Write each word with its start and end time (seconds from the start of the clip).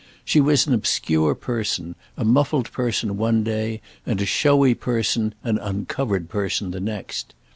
She 0.25 0.41
was 0.41 0.65
an 0.65 0.73
obscure 0.73 1.35
person, 1.35 1.93
a 2.17 2.25
muffled 2.25 2.71
person 2.71 3.17
one 3.17 3.43
day, 3.43 3.81
and 4.03 4.19
a 4.19 4.25
showy 4.25 4.73
person, 4.73 5.35
an 5.43 5.59
uncovered 5.59 6.27
person 6.27 6.71
the 6.71 6.79
next. 6.79 7.35